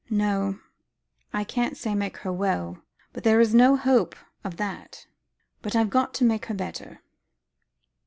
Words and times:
"No, 0.09 0.59
I 1.31 1.43
can't 1.43 1.77
say 1.77 1.93
'make 1.93 2.17
her 2.25 2.33
well'; 2.33 2.79
there 3.13 3.39
is 3.39 3.53
no 3.53 3.75
hope 3.75 4.15
of 4.43 4.57
that; 4.57 5.05
but 5.61 5.75
I've 5.75 5.91
got 5.91 6.15
to 6.15 6.23
make 6.25 6.47
her 6.47 6.55
better." 6.55 7.03